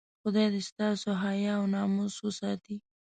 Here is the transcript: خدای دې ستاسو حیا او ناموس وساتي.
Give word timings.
خدای 0.21 0.47
دې 0.53 0.61
ستاسو 0.69 1.09
حیا 1.23 1.53
او 1.59 1.65
ناموس 1.75 2.13
وساتي. 2.21 2.75